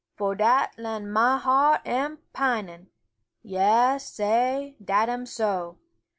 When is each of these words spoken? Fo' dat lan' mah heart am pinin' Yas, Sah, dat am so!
Fo' 0.17 0.33
dat 0.33 0.73
lan' 0.79 1.11
mah 1.11 1.37
heart 1.37 1.83
am 1.85 2.17
pinin' 2.33 2.87
Yas, 3.43 4.11
Sah, 4.15 4.71
dat 4.83 5.09
am 5.09 5.27
so! 5.27 5.77